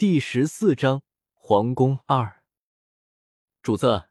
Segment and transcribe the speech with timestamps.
[0.00, 1.02] 第十四章
[1.34, 2.42] 皇宫二。
[3.60, 4.08] 主子，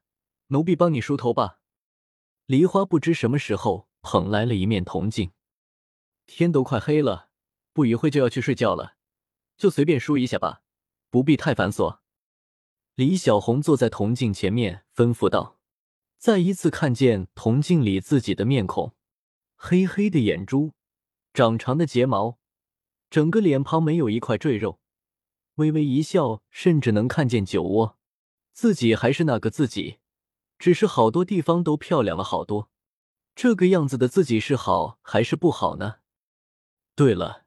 [0.50, 1.62] 奴婢帮你梳头吧。
[2.46, 5.31] 梨花不知什么时候捧来了一面铜镜。
[6.28, 7.31] 天都快黑了，
[7.73, 8.97] 不一会就要去睡觉了，
[9.57, 10.62] 就随便梳一下吧，
[11.10, 12.02] 不必太繁琐。
[12.94, 15.58] 李小红坐在铜镜前面，吩咐道
[16.20, 18.94] ：“再一次看见铜镜里自己的面孔，
[19.56, 20.76] 黑黑的眼珠，
[21.34, 22.38] 长长的睫毛，
[23.10, 24.80] 整个脸庞没有一块赘肉。”
[25.60, 27.97] 微微一笑，甚至能看见酒窝。
[28.54, 30.00] 自己还是那个自己，
[30.57, 32.72] 只是好多地方都漂亮了好多。
[33.36, 35.97] 这个样子的自己是好还是不好呢？
[36.95, 37.45] 对了，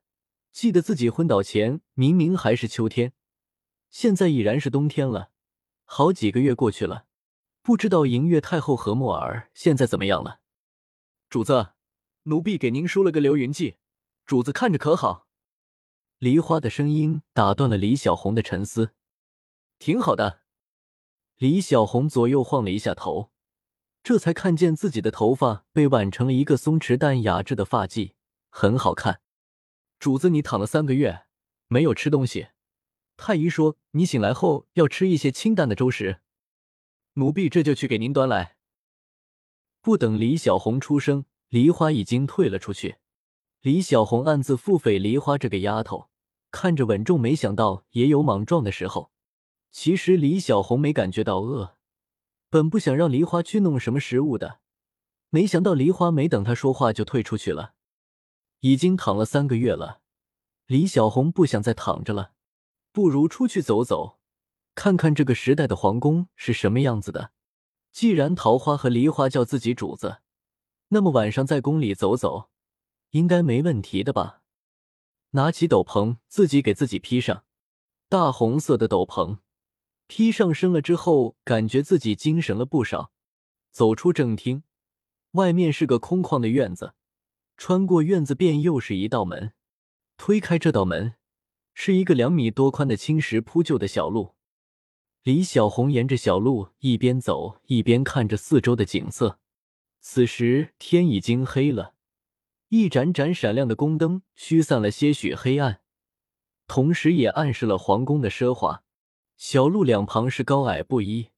[0.52, 3.12] 记得自己昏倒前明明还是秋天，
[3.91, 5.30] 现在已然是冬天了。
[5.84, 7.06] 好几个月过去了，
[7.60, 10.41] 不知道银月太后和墨儿现在怎么样了。
[11.28, 11.72] 主子，
[12.24, 13.77] 奴婢给您梳了个流云髻，
[14.24, 15.27] 主子看着可好？
[16.22, 18.92] 梨花的声音打断了李小红的沉思。
[19.80, 20.42] 挺好的。
[21.38, 23.33] 李小红左右晃了一下头，
[24.05, 28.12] 这才看见自己的头发被挽成了一个松弛但雅致的发髻，
[28.50, 29.20] 很好看。
[29.98, 31.24] 主子，你躺了三个月，
[31.66, 32.50] 没有吃东西。
[33.16, 36.20] 太医说你醒来后要吃一些清淡的粥食。
[37.14, 38.58] 奴婢这就去给您端来。
[39.80, 42.98] 不等李小红出声，梨花已经退了出去。
[43.62, 46.10] 李小红暗自腹诽梨花这个丫头。
[46.53, 49.11] 看着稳重，没想到也有莽撞的时候。
[49.72, 51.78] 其实李小红没感觉到饿，
[52.50, 54.61] 本不想让梨花去弄什么食物的，
[55.31, 57.72] 没想到梨花没等她说话就退出去了。
[58.61, 60.03] 已经躺了三个月了，
[60.67, 62.33] 李小红不想再躺着了，
[62.92, 64.19] 不如出去走走，
[64.75, 67.33] 看看这个时代的皇宫是什么样子的。
[67.91, 70.19] 既然桃花和梨花叫自己主子，
[70.89, 72.50] 那么晚上在宫里走走，
[73.12, 74.41] 应该没问题的吧。
[75.33, 77.44] 拿起斗篷，自己给自己披上
[78.08, 79.38] 大红色的斗篷，
[80.06, 83.11] 披上身了之后，感觉自己精神了不少。
[83.70, 84.64] 走出正厅，
[85.33, 86.93] 外面是个空旷的院子，
[87.56, 89.54] 穿过院子便又是一道门。
[90.19, 91.15] 推开这道门，
[91.72, 94.34] 是一个两米多宽的青石铺就的小路。
[95.22, 99.38] 李小红沿着小路一边走一边看着四周的景色。
[100.00, 101.91] 此时天已经黑了。
[102.75, 105.83] 一盏盏闪亮的宫灯驱散了些许黑暗，
[106.66, 108.83] 同时也暗示了皇宫的奢华。
[109.37, 111.28] 小路两旁是高矮不一、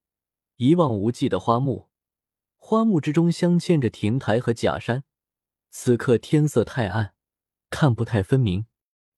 [0.59, 1.89] 一望无际的花木，
[2.57, 5.03] 花木之中镶嵌着亭台和假山。
[5.71, 7.15] 此刻天色太暗，
[7.69, 8.67] 看不太分明。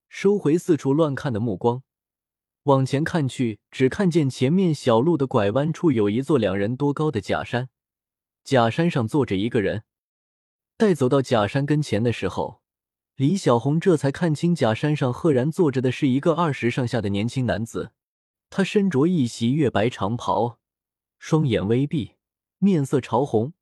[0.08, 1.82] 收回四处乱看的目光，
[2.62, 7.68] 往前看去，只看见前面小路的拐弯处有一座两人多高的假山，
[8.42, 9.84] 假山上坐着一个人。
[10.78, 12.60] 待走到假山跟前的时候，
[13.14, 17.92] 李小红这才看清假山上赫然坐着的是一个二十上下的年轻男子。
[18.50, 20.58] 他身着一袭月白长袍，
[21.18, 22.16] 双眼微闭，
[22.58, 23.54] 面色潮红，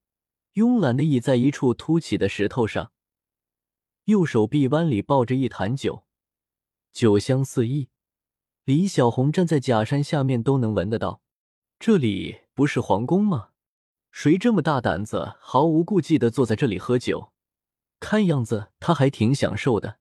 [0.54, 2.90] 慵懒的倚在一处凸起的石头上，
[4.06, 6.04] 右手臂弯里抱着一坛酒，
[6.92, 7.88] 酒香四溢。
[8.64, 11.22] 李小红站在假山下面都能闻得到。
[11.78, 13.50] 这里不是皇宫吗？
[14.16, 17.32] 谁这么大胆子，毫无顾忌的坐在这里喝酒？
[17.98, 19.98] 看样子他还挺享受的，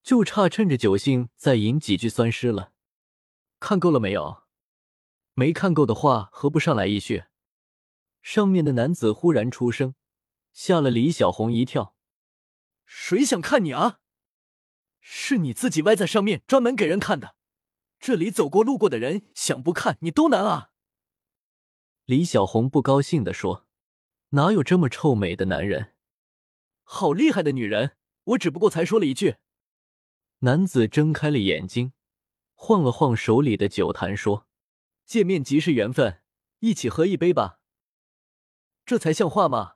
[0.00, 2.70] 就差趁着酒兴再吟几句酸诗了。
[3.58, 4.44] 看够了没有？
[5.34, 7.24] 没看够的话，何不上来一叙？
[8.22, 9.96] 上面的男子忽然出声，
[10.52, 11.96] 吓了李小红一跳。
[12.86, 13.98] 谁想看你啊？
[15.00, 17.34] 是你自己歪在上面，专门给人看的。
[17.98, 20.70] 这里走过路过的人，想不看你都难啊！
[22.08, 23.66] 李小红不高兴地说
[24.32, 25.92] ：“哪有这么臭美的男人？
[26.82, 27.98] 好厉害的女人！
[28.24, 29.36] 我只不过才说了一句。”
[30.40, 31.92] 男子睁开了眼睛，
[32.54, 34.46] 晃了晃手里的酒坛，说
[35.04, 36.22] ：“见面即是缘分，
[36.60, 37.60] 一起喝一杯吧。
[38.86, 39.74] 这才像话吗？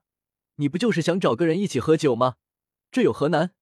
[0.54, 2.36] 你不就是想找个人一起喝酒吗？
[2.90, 3.54] 这有何难？”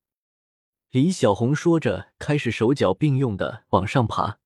[0.90, 4.38] 李小红说着，开始手脚并用的往上爬。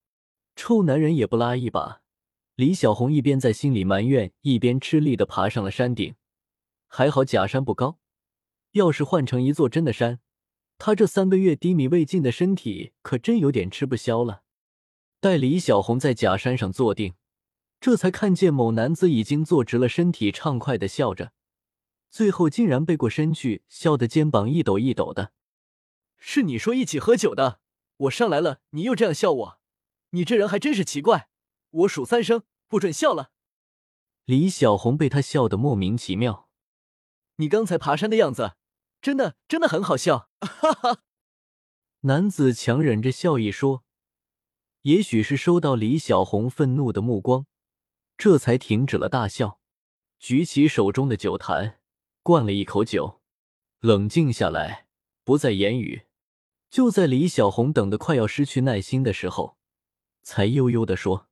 [0.56, 2.00] 臭男人也不拉一把。
[2.56, 6.14] 李小红一边在心里埋怨，一边吃力的爬上了山顶。
[6.86, 7.98] 还好假山不高，
[8.72, 10.20] 要是换成一座真的山，
[10.78, 14.42] 她这三个月低迷未尽的身体可真有点吃不消了。
[15.18, 17.14] 待李小红在假山上坐定，
[17.80, 21.32] 这才看见某男子已经坐直了身体，畅快的笑着，
[22.08, 25.32] 最后竟然背过身去，笑得肩膀一抖一抖的。
[26.16, 27.58] 是你说一起喝酒的，
[27.96, 29.58] 我上来了，你又这样笑我，
[30.10, 31.28] 你这人还真是奇怪。
[31.74, 33.32] 我数三声，不准笑了。
[34.24, 36.48] 李小红被他笑得莫名其妙。
[37.36, 38.54] 你刚才爬山的样子，
[39.02, 41.02] 真的真的很好笑， 哈哈。
[42.02, 43.84] 男子强忍着笑意说，
[44.82, 47.46] 也许是收到李小红愤怒的目光，
[48.16, 49.58] 这才停止了大笑，
[50.18, 51.80] 举起手中的酒坛，
[52.22, 53.20] 灌了一口酒，
[53.80, 54.86] 冷静下来，
[55.24, 56.06] 不再言语。
[56.70, 59.56] 就在李小红等得快要失去耐心的时候，
[60.22, 61.28] 才悠悠的说：“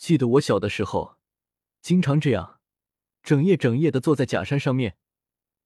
[0.00, 1.18] 记得我小的时候，
[1.82, 2.58] 经常这样，
[3.22, 4.96] 整夜整夜的坐在假山上面，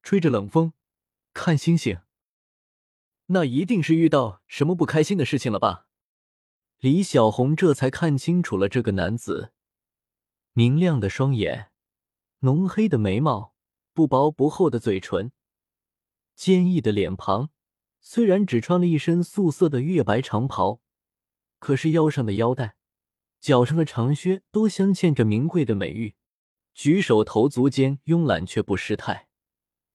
[0.03, 0.73] 吹着冷风，
[1.33, 2.01] 看星星。
[3.27, 5.87] 那一定是遇到什么不开心的事情了吧？”
[6.81, 9.53] 李小红这才看清楚了这个男子，
[10.53, 11.71] 明亮的双眼，
[12.41, 13.55] 浓黑的眉毛，
[13.93, 15.31] 不薄不厚的嘴唇，
[16.35, 17.51] 坚毅的脸庞。
[18.01, 20.81] 虽然只穿了一身素色的月白长袍，
[21.61, 22.77] 可是腰上的腰带、
[23.45, 26.15] 脚上的长靴都镶嵌着名贵的美玉。
[26.73, 29.29] 举手投足间慵懒却不失态，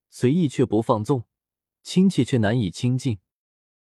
[0.08, 1.24] 随意却不放纵，
[1.82, 3.18] 亲切却难以亲近。